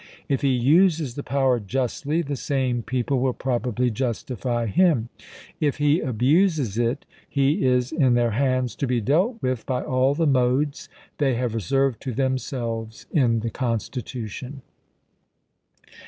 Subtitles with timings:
[0.27, 5.09] If he uses the power justly, the same people will probably justify him;
[5.59, 10.15] if he abuses it, he is in their hands to be dealt with by all
[10.15, 14.63] the modes they have reserved to them selves in the Constitution.